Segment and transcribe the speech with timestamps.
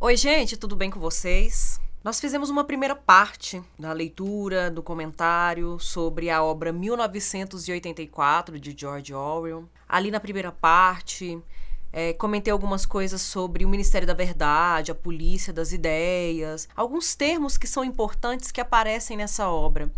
[0.00, 1.80] Oi, gente, tudo bem com vocês?
[2.04, 9.14] Nós fizemos uma primeira parte da leitura, do comentário sobre a obra 1984 de George
[9.14, 9.68] Orwell.
[9.88, 11.40] Ali na primeira parte,
[11.92, 17.56] é, comentei algumas coisas sobre o Ministério da Verdade, a polícia das ideias, alguns termos
[17.56, 19.90] que são importantes que aparecem nessa obra.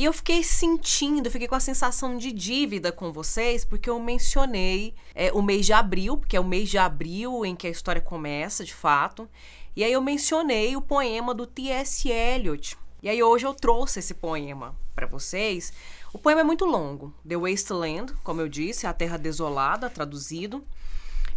[0.00, 4.94] E eu fiquei sentindo, fiquei com a sensação de dívida com vocês, porque eu mencionei
[5.14, 8.00] é, o mês de abril, porque é o mês de abril em que a história
[8.00, 9.28] começa, de fato.
[9.76, 12.08] E aí eu mencionei o poema do T.S.
[12.08, 12.78] Eliot.
[13.02, 15.70] E aí hoje eu trouxe esse poema para vocês.
[16.14, 17.12] O poema é muito longo.
[17.28, 20.64] The Wasteland, como eu disse, A Terra Desolada, traduzido.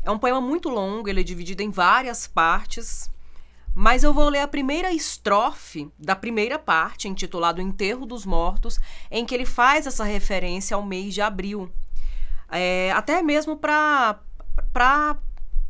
[0.04, 3.12] É um poema muito longo, ele é dividido em várias partes.
[3.76, 9.26] Mas eu vou ler a primeira estrofe da primeira parte, intitulado Enterro dos Mortos, em
[9.26, 11.72] que ele faz essa referência ao mês de abril.
[12.52, 14.20] É, até mesmo para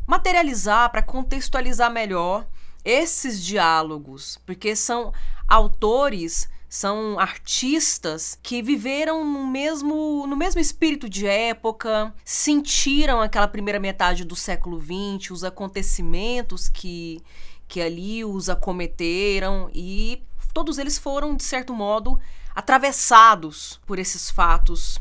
[0.06, 2.46] materializar, para contextualizar melhor
[2.84, 5.14] esses diálogos, porque são
[5.48, 13.80] autores são artistas que viveram no mesmo, no mesmo espírito de época, sentiram aquela primeira
[13.80, 17.22] metade do século XX, os acontecimentos que,
[17.68, 22.20] que ali os acometeram e todos eles foram, de certo modo,
[22.56, 25.00] atravessados por esses fatos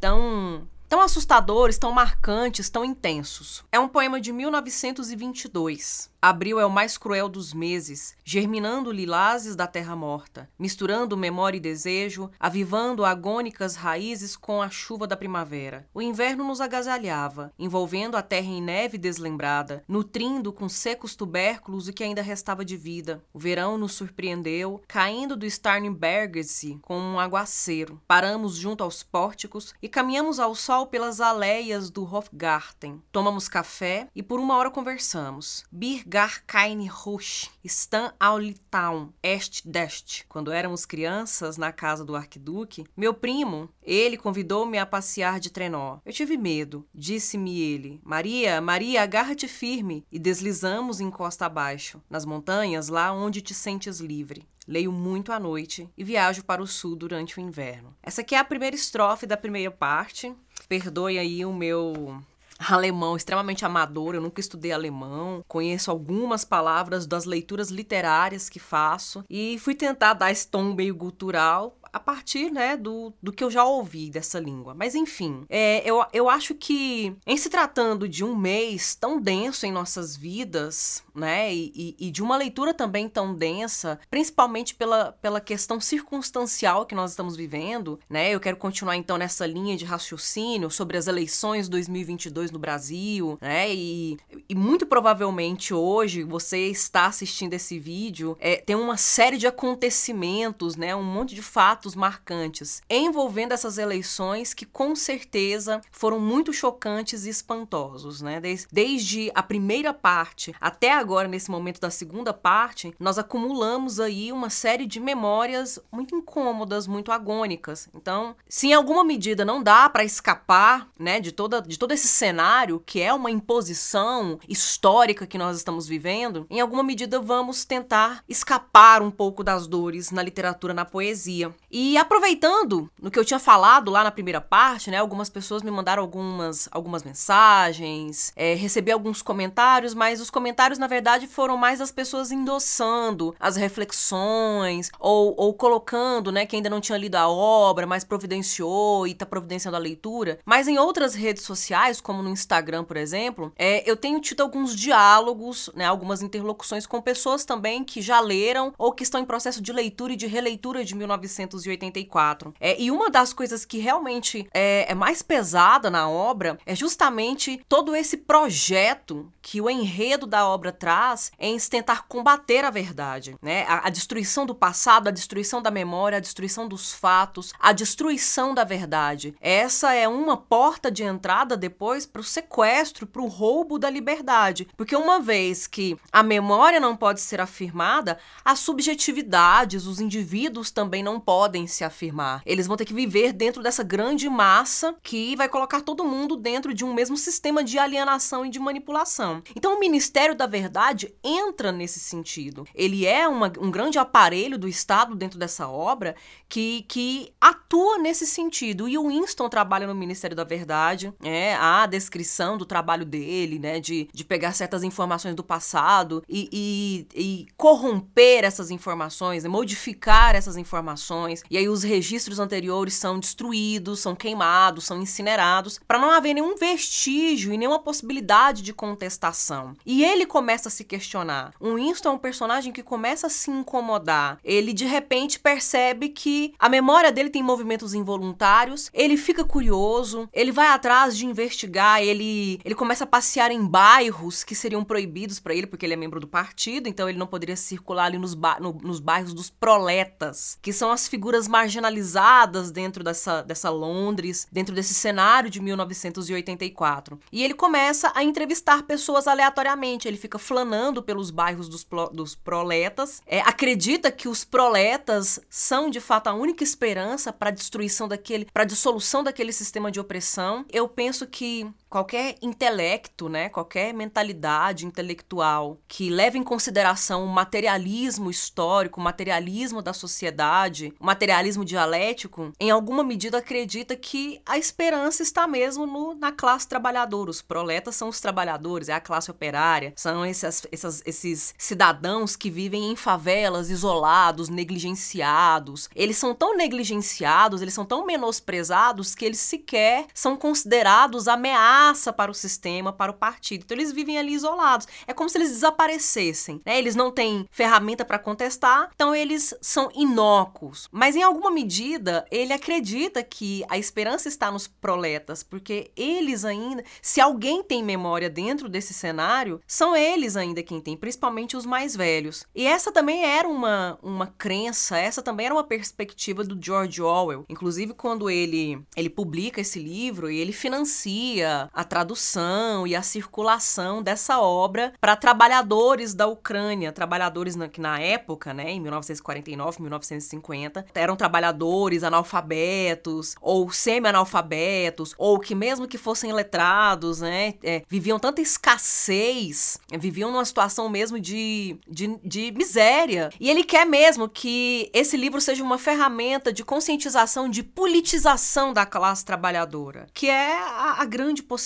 [0.00, 3.62] tão tão assustadores, tão marcantes, tão intensos.
[3.70, 6.10] É um poema de 1922.
[6.20, 11.60] Abril é o mais cruel dos meses, germinando lilazes da terra morta, misturando memória e
[11.60, 15.86] desejo, avivando agônicas raízes com a chuva da primavera.
[15.94, 21.92] O inverno nos agasalhava, envolvendo a terra em neve deslembrada, nutrindo com secos tubérculos o
[21.92, 23.22] que ainda restava de vida.
[23.32, 28.00] O verão nos surpreendeu, caindo do Starnbergersee com um aguaceiro.
[28.08, 33.02] Paramos junto aos pórticos e caminhamos ao sol pelas aleias do Hofgarten.
[33.12, 35.64] Tomamos café e por uma hora conversamos.
[35.70, 40.24] Bir Gar keine Rush, Stan Aulitown, Est-Dest.
[40.28, 45.98] Quando éramos crianças, na casa do arquiduque, meu primo, ele convidou-me a passear de trenó.
[46.04, 46.86] Eu tive medo.
[46.94, 50.04] Disse-me ele, Maria, Maria, agarra-te firme.
[50.10, 54.46] E deslizamos em costa abaixo, nas montanhas, lá onde te sentes livre.
[54.68, 57.96] Leio muito à noite e viajo para o sul durante o inverno.
[58.02, 60.30] Essa aqui é a primeira estrofe da primeira parte.
[60.68, 62.22] Perdoe aí o meu
[62.58, 69.24] alemão extremamente amador, eu nunca estudei alemão, conheço algumas palavras das leituras literárias que faço
[69.30, 73.50] e fui tentar dar esse tom meio cultural a partir né, do, do que eu
[73.50, 74.72] já ouvi dessa língua.
[74.72, 79.66] Mas enfim, é, eu, eu acho que em se tratando de um mês tão denso
[79.66, 85.40] em nossas vidas, né, e, e de uma leitura também tão densa, principalmente pela, pela
[85.40, 90.70] questão circunstancial que nós estamos vivendo, né, eu quero continuar então nessa linha de raciocínio
[90.70, 94.16] sobre as eleições 2022 no Brasil, né, e,
[94.48, 100.76] e muito provavelmente hoje você está assistindo esse vídeo, é, tem uma série de acontecimentos,
[100.76, 106.52] né, um monte de fatos fatos marcantes envolvendo essas eleições que com certeza foram muito
[106.52, 108.40] chocantes e espantosos, né?
[108.70, 114.50] Desde a primeira parte até agora, nesse momento da segunda parte, nós acumulamos aí uma
[114.50, 117.88] série de memórias muito incômodas, muito agônicas.
[117.94, 122.08] Então, se em alguma medida não dá para escapar, né, de toda de todo esse
[122.08, 128.22] cenário que é uma imposição histórica que nós estamos vivendo, em alguma medida vamos tentar
[128.28, 131.54] escapar um pouco das dores na literatura, na poesia.
[131.70, 134.96] E aproveitando no que eu tinha falado lá na primeira parte, né?
[134.96, 140.86] Algumas pessoas me mandaram algumas, algumas mensagens, é, recebi alguns comentários, mas os comentários, na
[140.86, 146.80] verdade, foram mais as pessoas endossando as reflexões ou, ou colocando, né, que ainda não
[146.80, 150.38] tinha lido a obra, mas providenciou e tá providenciando a leitura.
[150.46, 154.74] Mas em outras redes sociais, como no Instagram, por exemplo, é, eu tenho tido alguns
[154.74, 159.60] diálogos, né, algumas interlocuções com pessoas também que já leram ou que estão em processo
[159.60, 162.54] de leitura e de releitura de 1900 1984.
[162.60, 167.60] É, e uma das coisas que realmente é, é mais pesada na obra é justamente
[167.68, 173.64] todo esse projeto que o enredo da obra traz em tentar combater a verdade, né?
[173.66, 178.54] A, a, destruição do passado, a destruição da memória, a destruição dos fatos, a destruição
[178.54, 179.34] da verdade.
[179.40, 184.68] Essa é uma porta de entrada depois para o sequestro, para o roubo da liberdade,
[184.76, 191.02] porque uma vez que a memória não pode ser afirmada, as subjetividades, os indivíduos também
[191.02, 192.42] não podem podem se afirmar.
[192.44, 196.74] Eles vão ter que viver dentro dessa grande massa que vai colocar todo mundo dentro
[196.74, 199.42] de um mesmo sistema de alienação e de manipulação.
[199.56, 202.66] Então, o Ministério da Verdade entra nesse sentido.
[202.74, 206.14] Ele é uma, um grande aparelho do Estado dentro dessa obra
[206.50, 208.86] que, que atua nesse sentido.
[208.86, 213.80] E o Winston trabalha no Ministério da Verdade, é a descrição do trabalho dele, né,
[213.80, 220.58] de, de pegar certas informações do passado e, e, e corromper essas informações, modificar essas
[220.58, 221.37] informações.
[221.50, 226.56] E aí os registros anteriores são destruídos, são queimados, são incinerados, para não haver nenhum
[226.56, 229.74] vestígio e nenhuma possibilidade de contestação.
[229.84, 231.52] E ele começa a se questionar.
[231.60, 234.38] O Winston é um personagem que começa a se incomodar.
[234.44, 240.52] Ele de repente percebe que a memória dele tem movimentos involuntários, ele fica curioso, ele
[240.52, 245.54] vai atrás de investigar, ele, ele começa a passear em bairros que seriam proibidos para
[245.54, 248.58] ele, porque ele é membro do partido, então ele não poderia circular ali nos, ba
[248.60, 254.74] no, nos bairros dos proletas, que são as figuras marginalizadas dentro dessa, dessa Londres, dentro
[254.74, 257.18] desse cenário de 1984.
[257.30, 263.22] E ele começa a entrevistar pessoas aleatoriamente, ele fica flanando pelos bairros dos, dos proletas,
[263.26, 268.46] é, acredita que os proletas são de fato a única esperança para a destruição daquele,
[268.46, 270.64] para a dissolução daquele sistema de opressão.
[270.72, 278.30] Eu penso que qualquer intelecto, né, qualquer mentalidade intelectual que leve em consideração o materialismo
[278.30, 285.22] histórico, o materialismo da sociedade, o materialismo dialético, em alguma medida acredita que a esperança
[285.22, 287.30] está mesmo no, na classe trabalhadora.
[287.30, 292.50] Os proletas são os trabalhadores, é a classe operária, são esses, esses, esses cidadãos que
[292.50, 295.88] vivem em favelas, isolados, negligenciados.
[295.94, 302.12] Eles são tão negligenciados, eles são tão menosprezados que eles sequer são considerados ameaças ameaça
[302.12, 303.62] para o sistema, para o partido.
[303.64, 304.86] Então eles vivem ali isolados.
[305.06, 306.78] É como se eles desaparecessem, né?
[306.78, 310.88] Eles não têm ferramenta para contestar, então eles são inócuos.
[310.90, 316.84] Mas em alguma medida, ele acredita que a esperança está nos proletas, porque eles ainda,
[317.00, 321.94] se alguém tem memória dentro desse cenário, são eles ainda quem tem, principalmente os mais
[321.94, 322.44] velhos.
[322.54, 327.44] E essa também era uma, uma crença, essa também era uma perspectiva do George Orwell.
[327.48, 334.02] Inclusive, quando ele, ele publica esse livro e ele financia a tradução e a circulação
[334.02, 340.86] dessa obra para trabalhadores da Ucrânia, trabalhadores na, que na época, né, em 1949, 1950,
[340.94, 348.40] eram trabalhadores analfabetos ou semi-analfabetos ou que mesmo que fossem letrados, né, é, viviam tanta
[348.40, 353.30] escassez, viviam numa situação mesmo de, de, de miséria.
[353.40, 358.86] E ele quer mesmo que esse livro seja uma ferramenta de conscientização, de politização da
[358.86, 361.57] classe trabalhadora, que é a, a grande possibilidade,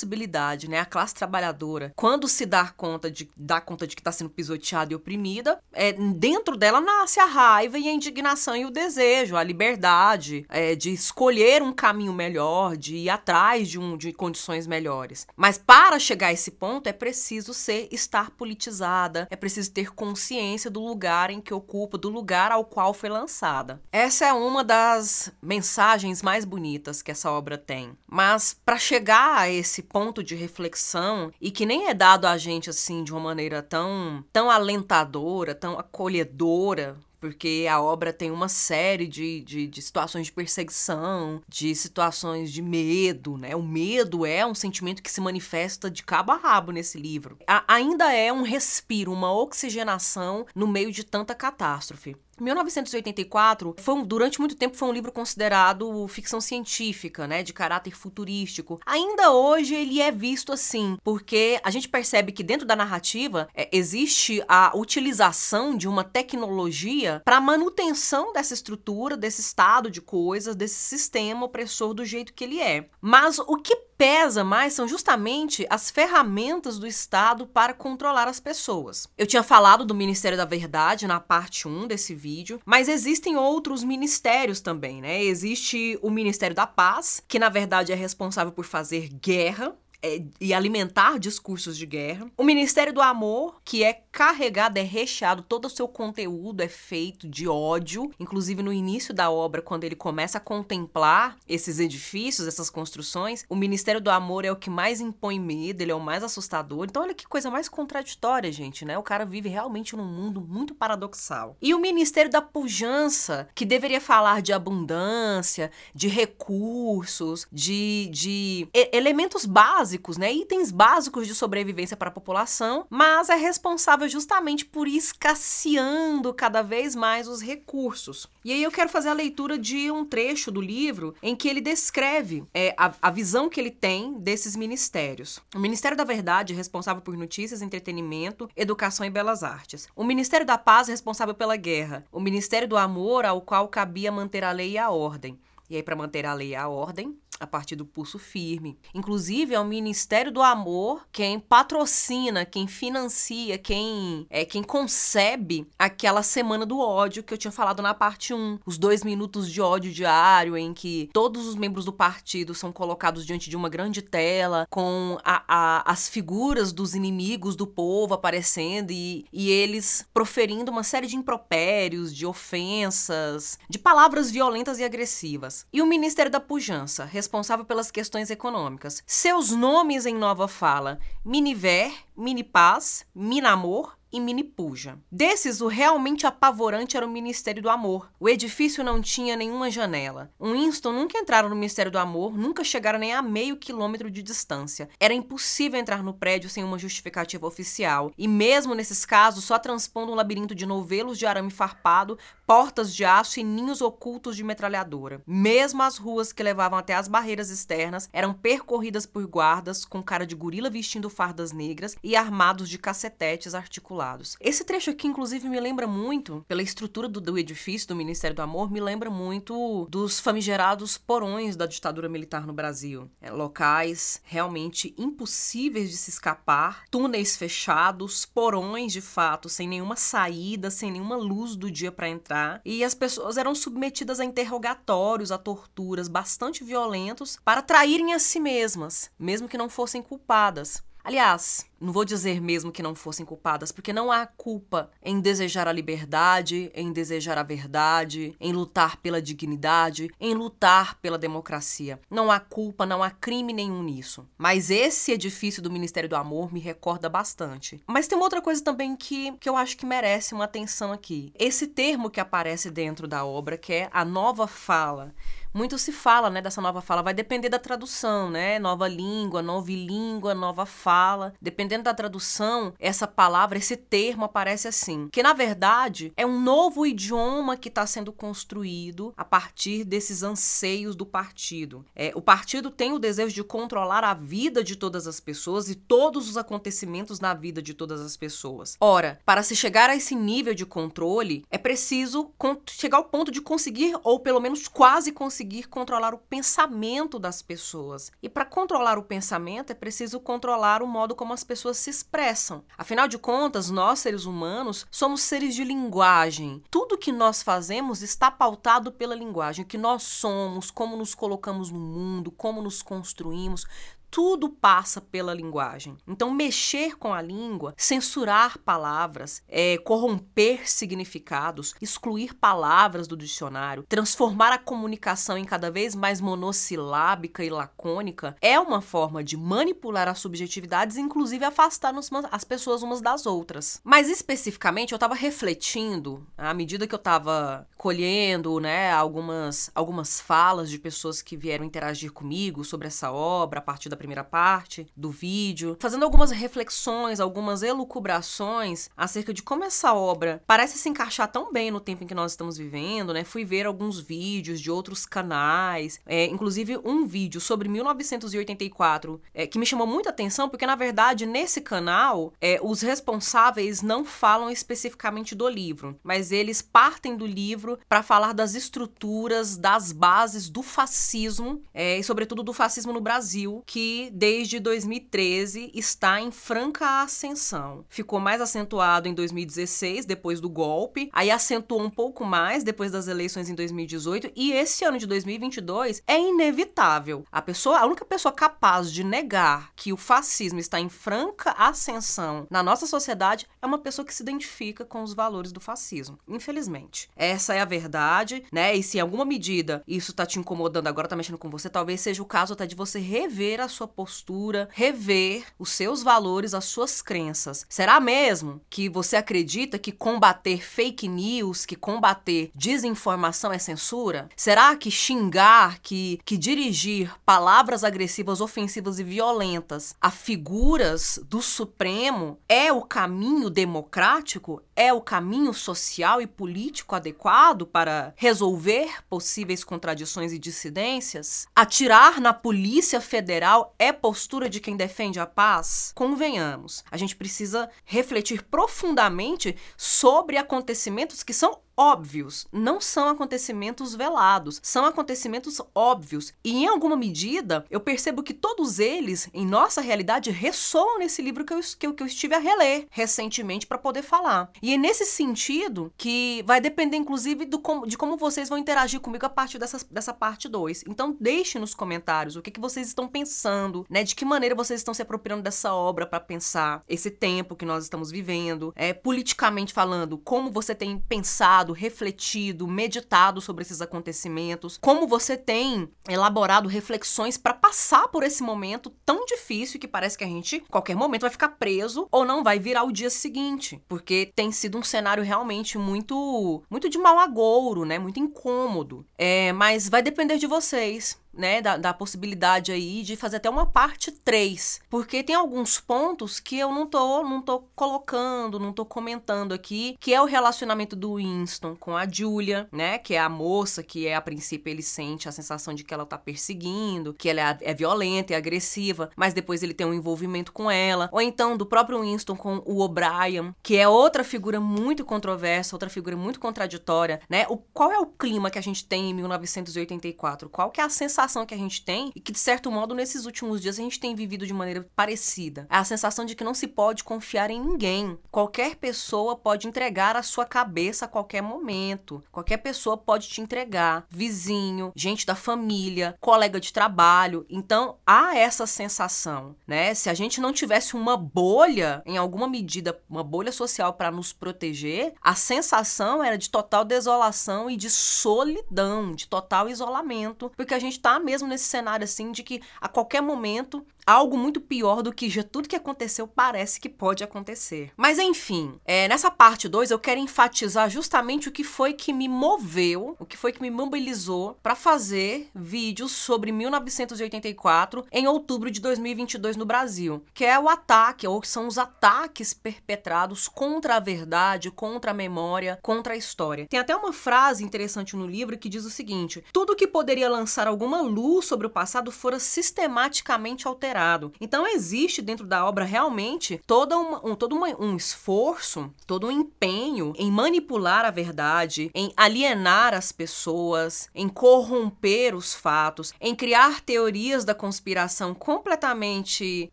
[0.69, 0.81] né?
[0.81, 4.93] A classe trabalhadora, quando se dá conta de, dá conta de que está sendo pisoteada
[4.93, 9.43] e oprimida, é, dentro dela nasce a raiva e a indignação e o desejo, a
[9.43, 15.27] liberdade é, de escolher um caminho melhor, de ir atrás de, um, de condições melhores.
[15.37, 20.71] Mas para chegar a esse ponto é preciso ser estar politizada, é preciso ter consciência
[20.71, 23.81] do lugar em que ocupa, do lugar ao qual foi lançada.
[23.91, 27.97] Essa é uma das mensagens mais bonitas que essa obra tem.
[28.07, 32.39] Mas para chegar a esse esse ponto de reflexão e que nem é dado a
[32.39, 38.49] gente assim de uma maneira tão, tão alentadora, tão acolhedora, porque a obra tem uma
[38.49, 43.55] série de, de, de, situações de perseguição, de situações de medo, né?
[43.55, 47.39] O medo é um sentimento que se manifesta de cabo a rabo nesse livro.
[47.47, 52.17] A, ainda é um respiro, uma oxigenação no meio de tanta catástrofe.
[52.43, 57.97] 1984 foi um, durante muito tempo foi um livro considerado ficção científica, né, de caráter
[57.97, 58.81] futurístico.
[58.85, 63.69] Ainda hoje ele é visto assim, porque a gente percebe que dentro da narrativa é,
[63.73, 70.75] existe a utilização de uma tecnologia para manutenção dessa estrutura, desse estado de coisas, desse
[70.75, 72.89] sistema opressor do jeito que ele é.
[73.01, 79.07] Mas o que pesa mais são justamente as ferramentas do Estado para controlar as pessoas.
[79.17, 83.85] Eu tinha falado do Ministério da Verdade na parte 1 desse vídeo, mas existem outros
[83.85, 85.23] ministérios também, né?
[85.23, 90.53] Existe o Ministério da Paz, que na verdade é responsável por fazer guerra é, e
[90.53, 92.27] alimentar discursos de guerra.
[92.37, 97.29] O Ministério do Amor, que é carregado, é recheado, todo o seu conteúdo é feito
[97.29, 98.11] de ódio.
[98.21, 103.57] Inclusive, no início da obra, quando ele começa a contemplar esses edifícios, essas construções, o
[103.57, 106.85] Ministério do Amor é o que mais impõe medo, ele é o mais assustador.
[106.85, 108.97] Então, olha que coisa mais contraditória, gente, né?
[108.97, 111.57] O cara vive realmente num mundo muito paradoxal.
[111.61, 119.47] E o Ministério da Pujança, que deveria falar de abundância, de recursos, de, de elementos
[119.47, 120.33] básicos né?
[120.33, 126.63] Itens básicos de sobrevivência para a população, mas é responsável responsável justamente por escasseando cada
[126.63, 128.29] vez mais os recursos.
[128.45, 131.61] E aí eu quero fazer a leitura de um trecho do livro em que ele
[131.61, 135.41] descreve é, a, a visão que ele tem desses ministérios.
[135.55, 139.89] O Ministério da Verdade responsável por notícias, entretenimento, educação e belas artes.
[139.95, 142.05] O Ministério da Paz responsável pela guerra.
[142.11, 145.39] O Ministério do Amor, ao qual cabia manter a lei e a ordem.
[145.71, 148.79] E aí, para manter a lei e a ordem, a partir do pulso firme.
[148.95, 156.23] Inclusive, é o Ministério do Amor quem patrocina, quem financia, quem é quem concebe aquela
[156.23, 158.61] semana do ódio que eu tinha falado na parte 1.
[158.65, 163.27] Os dois minutos de ódio diário, em que todos os membros do partido são colocados
[163.27, 168.91] diante de uma grande tela, com a, a, as figuras dos inimigos do povo aparecendo
[168.91, 175.67] e, e eles proferindo uma série de impropérios, de ofensas, de palavras violentas e agressivas.
[175.73, 179.03] E o Ministério da Pujança, responsável pelas questões econômicas.
[179.07, 184.99] Seus nomes em nova fala: Miniver, Minipaz, Minamor e Minipuja.
[185.11, 188.11] Desses, o realmente apavorante era o Ministério do Amor.
[188.21, 190.31] O edifício não tinha nenhuma janela.
[190.39, 194.23] Um Winston nunca entraram no Ministério do Amor, nunca chegaram nem a meio quilômetro de
[194.23, 194.91] distância.
[195.01, 198.13] Era impossível entrar no prédio sem uma justificativa oficial.
[198.19, 203.05] E mesmo nesses casos, só transpondo um labirinto de novelos de arame farpado, portas de
[203.05, 205.23] aço e ninhos ocultos de metralhadora.
[205.27, 210.27] Mesmo as ruas que levavam até as barreiras externas eram percorridas por guardas com cara
[210.27, 214.02] de gorila vestindo fardas negras e armados de cacetetes articulados
[214.41, 218.43] Esse trecho aqui, inclusive, me lembra muito, pela estrutura do, do edifício do Ministério do
[218.43, 223.11] Amor, me lembra muito dos famigerados porões da ditadura militar no Brasil.
[223.21, 230.71] É, locais realmente impossíveis de se escapar, túneis fechados, porões de fato, sem nenhuma saída,
[230.71, 232.61] sem nenhuma luz do dia para entrar.
[232.65, 238.41] E as pessoas eram submetidas a interrogatórios, a torturas bastante violentos para traírem a si
[238.41, 240.83] mesmas, mesmo que não fossem culpadas.
[241.05, 245.67] Aliás, não vou dizer mesmo que não fossem culpadas, porque não há culpa em desejar
[245.67, 252.01] a liberdade, em desejar a verdade, em lutar pela dignidade, em lutar pela democracia.
[252.09, 254.29] Não há culpa, não há crime nenhum nisso.
[254.39, 257.83] Mas esse edifício do Ministério do Amor me recorda bastante.
[257.87, 261.33] Mas tem uma outra coisa também que, que eu acho que merece uma atenção aqui.
[261.37, 265.13] Esse termo que aparece dentro da obra, que é a nova fala
[265.55, 267.03] muito se fala, né, dessa nova fala.
[267.03, 268.59] Vai depender da tradução, né?
[268.59, 271.35] Nova língua, língua, nova fala.
[271.41, 275.09] Dependendo da tradução, essa palavra, esse termo aparece assim.
[275.11, 280.97] Que na verdade é um novo idioma que está sendo construído a partir desses anseios
[280.97, 281.85] do partido.
[281.95, 285.75] É, o partido tem o desejo de controlar a vida de todas as pessoas e
[285.75, 288.77] todos os acontecimentos na vida de todas as pessoas.
[288.81, 292.31] Ora, para se chegar a esse nível de controle, é preciso
[292.71, 297.43] chegar ao ponto de conseguir, ou pelo menos quase conseguir, conseguir controlar o pensamento das
[297.43, 298.13] pessoas.
[298.23, 302.63] E para controlar o pensamento é preciso controlar o modo como as pessoas se expressam.
[302.79, 306.63] Afinal de contas, nós seres humanos somos seres de linguagem.
[306.71, 311.73] Tudo que nós fazemos está pautado pela linguagem, o que nós somos, como nos colocamos
[311.73, 313.67] no mundo, como nos construímos,
[314.13, 315.97] tudo passa pela linguagem.
[316.07, 324.53] Então, mexer com a língua, censurar palavras, é, corromper significados, excluir palavras do dicionário, transformar
[324.53, 330.19] a comunicação em cada vez mais monossilábica e lacônica, é uma forma de manipular as
[330.19, 331.95] subjetividades inclusive, afastar
[332.31, 333.81] as pessoas umas das outras.
[333.83, 340.69] Mas, especificamente, eu estava refletindo, à medida que eu estava colhendo né, algumas, algumas falas
[340.69, 345.13] de pessoas que vieram interagir comigo sobre essa obra a partir da primeira parte do
[345.13, 351.53] vídeo, fazendo algumas reflexões, algumas elucubrações acerca de como essa obra parece se encaixar tão
[351.53, 353.23] bem no tempo em que nós estamos vivendo, né?
[353.23, 359.59] Fui ver alguns vídeos de outros canais, é, inclusive um vídeo sobre 1984 é, que
[359.59, 365.33] me chamou muita atenção, porque na verdade nesse canal é, os responsáveis não falam especificamente
[365.33, 371.63] do livro, mas eles partem do livro para falar das estruturas, das bases do fascismo
[371.73, 377.85] é, e sobretudo do fascismo no Brasil, que desde 2013 está em franca ascensão.
[377.89, 383.09] Ficou mais acentuado em 2016, depois do golpe, aí acentuou um pouco mais depois das
[383.09, 387.25] eleições em 2018 e esse ano de 2022 é inevitável.
[387.31, 392.47] A pessoa, a única pessoa capaz de negar que o fascismo está em franca ascensão
[392.51, 396.19] na nossa sociedade é uma pessoa que se identifica com os valores do fascismo.
[396.29, 397.09] Infelizmente.
[397.17, 398.75] Essa é a verdade, né?
[398.75, 402.01] E se em alguma medida isso tá te incomodando agora, tá mexendo com você, talvez
[402.01, 406.55] seja o caso até de você rever a sua sua postura, rever os seus valores,
[406.55, 407.67] as suas crenças.
[407.69, 414.29] Será mesmo que você acredita que combater fake news, que combater desinformação é censura?
[414.37, 422.39] Será que xingar, que, que dirigir palavras agressivas, ofensivas e violentas a figuras do Supremo
[422.49, 424.63] é o caminho democrático?
[424.75, 431.47] É o caminho social e político adequado para resolver possíveis contradições e dissidências?
[431.55, 435.93] Atirar na Polícia Federal é postura de quem defende a paz?
[435.95, 444.61] Convenhamos, a gente precisa refletir profundamente sobre acontecimentos que são óbvios, não são acontecimentos velados,
[444.63, 446.33] são acontecimentos óbvios.
[446.45, 451.45] E em alguma medida, eu percebo que todos eles, em nossa realidade, ressoam nesse livro
[451.45, 454.51] que eu, que eu, que eu estive a reler recentemente para poder falar.
[454.63, 459.01] E é nesse sentido que vai depender, inclusive, do com, de como vocês vão interagir
[459.01, 460.85] comigo a partir dessa, dessa parte 2.
[460.89, 464.05] Então, deixe nos comentários o que, que vocês estão pensando, né?
[464.05, 467.85] De que maneira vocês estão se apropriando dessa obra para pensar esse tempo que nós
[467.85, 475.07] estamos vivendo, é, politicamente falando, como você tem pensado refletido, meditado sobre esses acontecimentos, como
[475.07, 480.27] você tem elaborado reflexões para passar por esse momento tão difícil que parece que a
[480.27, 484.51] gente, qualquer momento, vai ficar preso ou não vai virar o dia seguinte, porque tem
[484.51, 487.99] sido um cenário realmente muito, muito de mau agouro, né?
[487.99, 489.07] Muito incômodo.
[489.19, 493.67] É, mas vai depender de vocês né, da, da, possibilidade aí de fazer até uma
[493.67, 498.85] parte 3, porque tem alguns pontos que eu não tô, não tô colocando, não tô
[498.85, 503.29] comentando aqui, que é o relacionamento do Winston com a Julia, né, que é a
[503.29, 507.29] moça que é a princípio ele sente a sensação de que ela tá perseguindo, que
[507.29, 511.21] ela é, é violenta e agressiva, mas depois ele tem um envolvimento com ela, ou
[511.21, 516.17] então do próprio Winston com o O'Brien, que é outra figura muito controversa, outra figura
[516.17, 517.47] muito contraditória, né?
[517.49, 520.49] O qual é o clima que a gente tem em 1984?
[520.49, 522.95] Qual que é a sensação sensação que a gente tem e que, de certo modo,
[522.95, 525.67] nesses últimos dias a gente tem vivido de maneira parecida.
[525.71, 528.19] É a sensação de que não se pode confiar em ninguém.
[528.31, 532.23] Qualquer pessoa pode entregar a sua cabeça a qualquer momento.
[532.31, 534.05] Qualquer pessoa pode te entregar.
[534.09, 537.47] Vizinho, gente da família, colega de trabalho.
[537.49, 539.95] Então, há essa sensação, né?
[539.95, 544.33] Se a gente não tivesse uma bolha, em alguma medida, uma bolha social para nos
[544.33, 550.79] proteger, a sensação era de total desolação e de solidão, de total isolamento, porque a
[550.79, 555.13] gente está mesmo nesse cenário assim de que a qualquer momento algo muito pior do
[555.13, 557.93] que já tudo que aconteceu parece que pode acontecer.
[557.97, 562.29] Mas enfim, é, nessa parte 2 eu quero enfatizar justamente o que foi que me
[562.29, 568.81] moveu, o que foi que me mobilizou para fazer vídeos sobre 1984 em outubro de
[568.81, 574.71] 2022 no Brasil, que é o ataque, ou são os ataques perpetrados contra a verdade,
[574.71, 576.67] contra a memória, contra a história.
[576.69, 580.67] Tem até uma frase interessante no livro que diz o seguinte: tudo que poderia lançar
[580.67, 584.33] alguma luz sobre o passado fora sistematicamente alterado.
[584.41, 589.31] Então existe dentro da obra realmente todo, uma, um, todo uma, um esforço, todo um
[589.31, 596.81] empenho em manipular a verdade, em alienar as pessoas, em corromper os fatos, em criar
[596.81, 599.71] teorias da conspiração completamente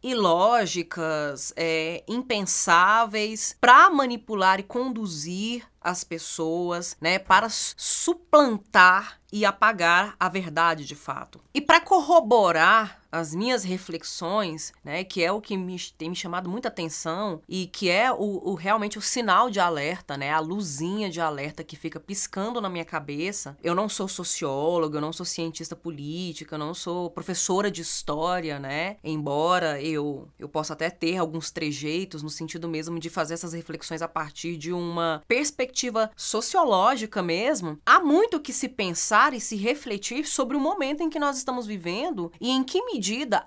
[0.04, 10.28] ilógicas, é, impensáveis, para manipular e conduzir as pessoas, né, para suplantar e apagar a
[10.28, 11.42] verdade de fato.
[11.54, 16.50] E para corroborar as minhas reflexões, né, que é o que me, tem me chamado
[16.50, 21.10] muita atenção e que é o, o, realmente o sinal de alerta, né, a luzinha
[21.10, 23.58] de alerta que fica piscando na minha cabeça.
[23.64, 28.60] Eu não sou socióloga, eu não sou cientista política, eu não sou professora de história,
[28.60, 33.54] né, embora eu, eu possa até ter alguns trejeitos no sentido mesmo de fazer essas
[33.54, 37.80] reflexões a partir de uma perspectiva sociológica mesmo.
[37.86, 41.66] Há muito que se pensar e se refletir sobre o momento em que nós estamos
[41.66, 42.99] vivendo e em que medida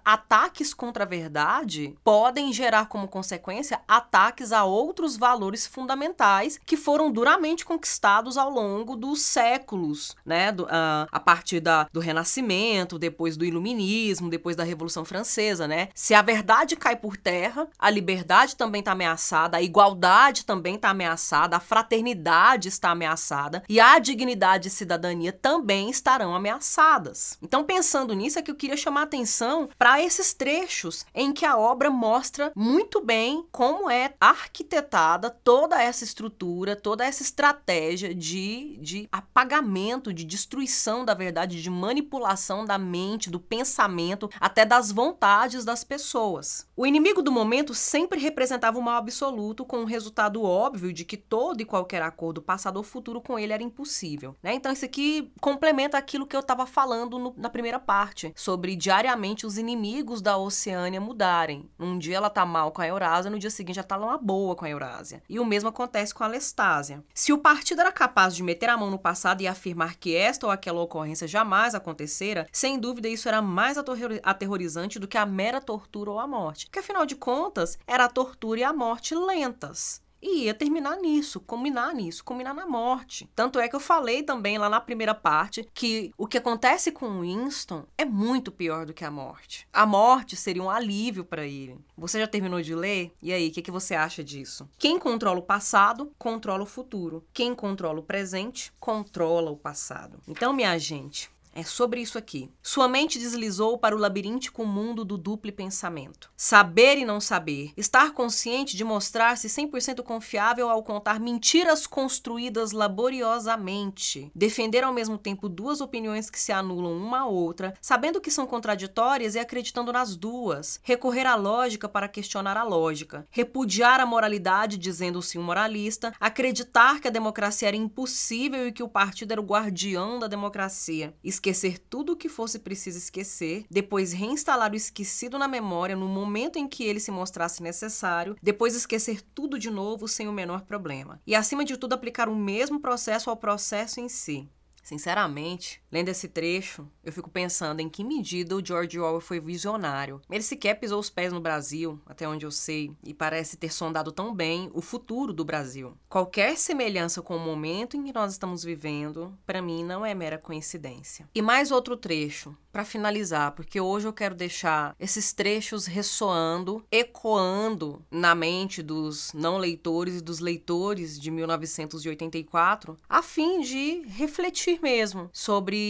[0.04, 7.10] ataques contra a verdade podem gerar como consequência ataques a outros valores fundamentais que foram
[7.10, 10.52] duramente conquistados ao longo dos séculos, né?
[10.52, 15.88] Do, uh, a partir da, do Renascimento, depois do Iluminismo, depois da Revolução Francesa, né?
[15.94, 20.90] Se a verdade cai por terra, a liberdade também está ameaçada, a igualdade também está
[20.90, 27.38] ameaçada, a fraternidade está ameaçada e a dignidade e cidadania também estarão ameaçadas.
[27.42, 29.41] Então, pensando nisso, é que eu queria chamar atenção
[29.78, 36.04] para esses trechos em que a obra mostra muito bem como é arquitetada toda essa
[36.04, 43.30] estrutura, toda essa estratégia de, de apagamento, de destruição da verdade, de manipulação da mente,
[43.30, 46.66] do pensamento, até das vontades das pessoas.
[46.76, 51.16] O inimigo do momento sempre representava o mal absoluto, com o resultado óbvio de que
[51.16, 54.36] todo e qualquer acordo passado ou futuro com ele era impossível.
[54.42, 54.54] Né?
[54.54, 58.74] Então, isso aqui, com complementa aquilo que eu estava falando no, na primeira parte, sobre
[58.74, 61.70] diariamente os inimigos da Oceânia mudarem.
[61.80, 64.54] Um dia ela tá mal com a Eurásia, no dia seguinte já tá uma boa
[64.54, 65.22] com a Eurásia.
[65.28, 67.02] E o mesmo acontece com a Lestásia.
[67.14, 70.46] Se o partido era capaz de meter a mão no passado e afirmar que esta
[70.46, 73.78] ou aquela ocorrência jamais acontecera, sem dúvida isso era mais
[74.22, 76.66] aterrorizante do que a mera tortura ou a morte.
[76.66, 81.40] Porque afinal de contas, era a tortura e a morte lentas e ia terminar nisso,
[81.40, 83.28] combinar nisso, combinar na morte.
[83.34, 87.20] Tanto é que eu falei também lá na primeira parte que o que acontece com
[87.20, 89.66] Winston é muito pior do que a morte.
[89.72, 91.78] A morte seria um alívio para ele.
[91.96, 93.12] Você já terminou de ler?
[93.20, 94.68] E aí, o que, que você acha disso?
[94.78, 97.24] Quem controla o passado, controla o futuro.
[97.32, 100.20] Quem controla o presente, controla o passado.
[100.28, 102.50] Então, minha gente, é sobre isso aqui.
[102.62, 106.30] Sua mente deslizou para o labiríntico mundo do duplo pensamento.
[106.36, 107.72] Saber e não saber.
[107.76, 114.30] Estar consciente de mostrar-se 100% confiável ao contar mentiras construídas laboriosamente.
[114.34, 118.46] Defender ao mesmo tempo duas opiniões que se anulam uma à outra, sabendo que são
[118.46, 120.80] contraditórias e acreditando nas duas.
[120.82, 123.26] Recorrer à lógica para questionar a lógica.
[123.30, 126.14] Repudiar a moralidade dizendo-se um moralista.
[126.18, 131.14] Acreditar que a democracia era impossível e que o partido era o guardião da democracia
[131.42, 136.56] esquecer tudo o que fosse preciso esquecer, depois reinstalar o esquecido na memória no momento
[136.56, 141.20] em que ele se mostrasse necessário, depois esquecer tudo de novo sem o menor problema.
[141.26, 144.48] E acima de tudo, aplicar o mesmo processo ao processo em si.
[144.84, 150.22] Sinceramente, lendo esse trecho, eu fico pensando em que medida o George Orwell foi visionário.
[150.30, 154.10] Ele sequer pisou os pés no Brasil, até onde eu sei, e parece ter sondado
[154.10, 155.94] tão bem o futuro do Brasil.
[156.08, 160.38] Qualquer semelhança com o momento em que nós estamos vivendo, para mim, não é mera
[160.38, 161.28] coincidência.
[161.34, 168.02] E mais outro trecho, para finalizar, porque hoje eu quero deixar esses trechos ressoando, ecoando
[168.10, 175.28] na mente dos não leitores e dos leitores de 1984, a fim de refletir mesmo
[175.32, 175.81] sobre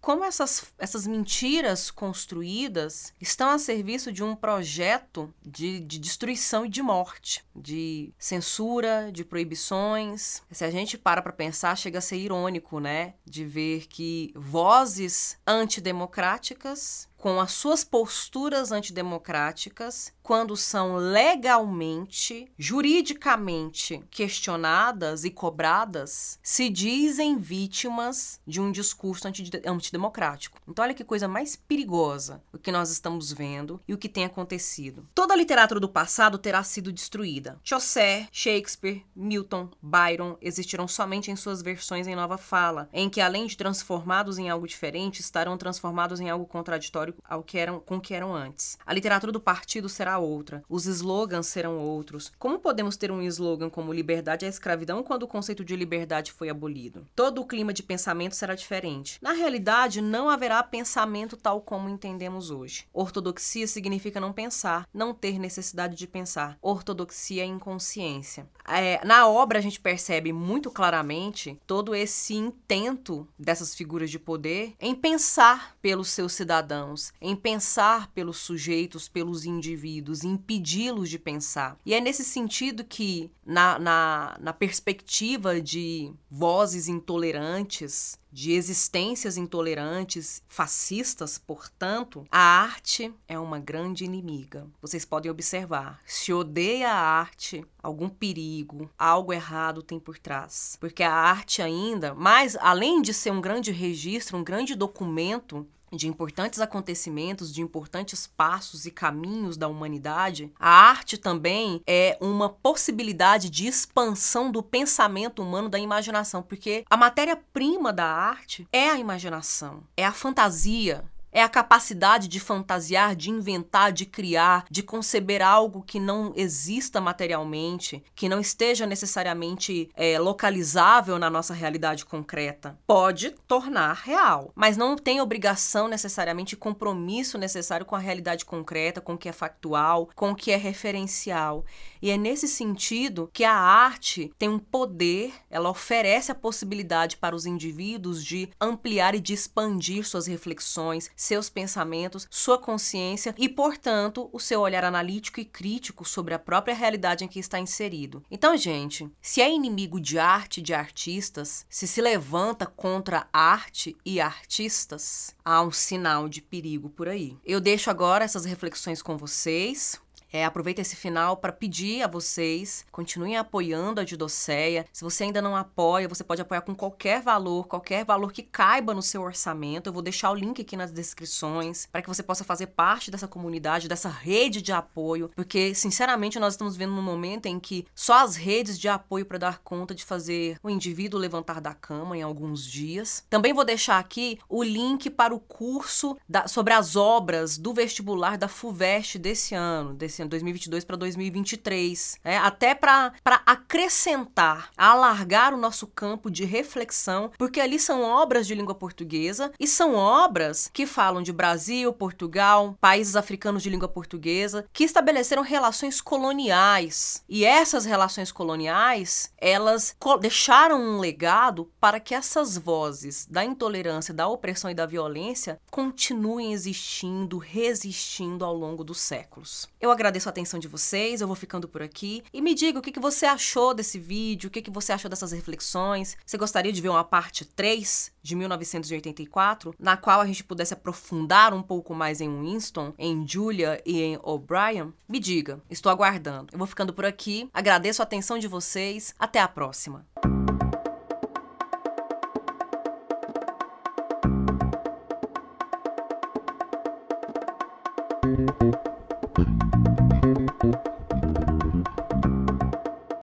[0.00, 6.68] como essas, essas mentiras construídas estão a serviço de um projeto de, de destruição e
[6.68, 10.42] de morte, de censura, de proibições.
[10.50, 13.14] Se a gente para para pensar, chega a ser irônico, né?
[13.24, 25.24] De ver que vozes antidemocráticas com as suas posturas antidemocráticas, quando são legalmente, juridicamente questionadas
[25.24, 29.28] e cobradas, se dizem vítimas de um discurso
[29.66, 30.58] antidemocrático.
[30.68, 34.24] Então, olha que coisa mais perigosa o que nós estamos vendo e o que tem
[34.24, 35.08] acontecido.
[35.14, 37.58] Toda a literatura do passado terá sido destruída.
[37.62, 43.46] Chaucer, Shakespeare, Milton, Byron existirão somente em suas versões em nova fala, em que, além
[43.46, 48.14] de transformados em algo diferente, estarão transformados em algo contraditório ao que eram, com que
[48.14, 48.78] eram antes.
[48.86, 52.32] A literatura do partido será outra, os slogans serão outros.
[52.38, 56.48] Como podemos ter um slogan como liberdade é escravidão quando o conceito de liberdade foi
[56.48, 57.06] abolido?
[57.14, 59.18] Todo o clima de pensamento será diferente.
[59.20, 62.86] Na realidade, não haverá pensamento tal como entendemos hoje.
[62.92, 66.58] Ortodoxia significa não pensar, não ter necessidade de pensar.
[66.60, 68.46] Ortodoxia é inconsciência.
[68.68, 74.74] É, na obra, a gente percebe muito claramente todo esse intento dessas figuras de poder
[74.80, 81.78] em pensar pelos seus cidadãos, em pensar pelos sujeitos, pelos indivíduos, impedi-los de pensar.
[81.86, 90.42] E é nesse sentido que, na, na, na perspectiva de vozes intolerantes, de existências intolerantes,
[90.48, 94.66] fascistas, portanto, a arte é uma grande inimiga.
[94.80, 100.76] Vocês podem observar, se odeia a arte, algum perigo, algo errado tem por trás.
[100.80, 106.08] Porque a arte ainda, mais além de ser um grande registro, um grande documento de
[106.08, 113.48] importantes acontecimentos, de importantes passos e caminhos da humanidade, a arte também é uma possibilidade
[113.50, 119.82] de expansão do pensamento humano, da imaginação, porque a matéria-prima da arte é a imaginação,
[119.96, 121.04] é a fantasia,
[121.36, 126.98] é a capacidade de fantasiar, de inventar, de criar, de conceber algo que não exista
[126.98, 132.78] materialmente, que não esteja necessariamente é, localizável na nossa realidade concreta.
[132.86, 139.12] Pode tornar real, mas não tem obrigação necessariamente, compromisso necessário com a realidade concreta, com
[139.12, 141.66] o que é factual, com o que é referencial.
[142.00, 147.34] E é nesse sentido que a arte tem um poder, ela oferece a possibilidade para
[147.34, 154.28] os indivíduos de ampliar e de expandir suas reflexões, seus pensamentos, sua consciência e, portanto,
[154.32, 158.22] o seu olhar analítico e crítico sobre a própria realidade em que está inserido.
[158.30, 164.20] Então, gente, se é inimigo de arte de artistas, se se levanta contra arte e
[164.20, 167.36] artistas, há um sinal de perigo por aí.
[167.44, 170.00] Eu deixo agora essas reflexões com vocês.
[170.32, 170.44] É,
[170.78, 174.86] esse final para pedir a vocês, continuem apoiando a Didoceia.
[174.92, 178.94] Se você ainda não apoia, você pode apoiar com qualquer valor, qualquer valor que caiba
[178.94, 179.88] no seu orçamento.
[179.88, 183.28] Eu vou deixar o link aqui nas descrições para que você possa fazer parte dessa
[183.28, 188.24] comunidade, dessa rede de apoio, porque sinceramente nós estamos vendo um momento em que só
[188.24, 192.22] as redes de apoio para dar conta de fazer o indivíduo levantar da cama em
[192.22, 193.24] alguns dias.
[193.28, 198.36] Também vou deixar aqui o link para o curso da, sobre as obras do vestibular
[198.36, 202.38] da FUVEST desse ano, desse ano 2022 para 2023, né?
[202.38, 203.12] até para
[203.44, 209.66] acrescentar, alargar o nosso campo de reflexão, porque ali são obras de língua portuguesa e
[209.66, 216.00] são obras que falam de Brasil, Portugal, países africanos de língua portuguesa, que estabeleceram relações
[216.00, 217.22] coloniais.
[217.28, 224.28] E essas relações coloniais, elas deixaram um legado para que essas vozes da intolerância, da
[224.28, 229.68] opressão e da violência continuem existindo, resistindo ao longo dos séculos.
[229.80, 232.82] Eu agradeço a atenção de vocês, eu vou ficando por aqui e me diga o
[232.82, 236.16] que, que você achou desse vídeo, o que, que você achou dessas reflexões.
[236.24, 241.54] Você gostaria de ver uma parte 3 de 1984, na qual a gente pudesse aprofundar
[241.54, 244.92] um pouco mais em Winston, em Julia e em O'Brien?
[245.08, 246.48] Me diga, estou aguardando.
[246.52, 250.06] Eu vou ficando por aqui, agradeço a atenção de vocês, até a próxima.